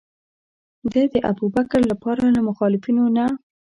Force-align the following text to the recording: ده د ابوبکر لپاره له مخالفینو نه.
ده 0.91 1.01
د 1.13 1.15
ابوبکر 1.31 1.81
لپاره 1.91 2.23
له 2.35 2.41
مخالفینو 2.49 3.05
نه. 3.17 3.25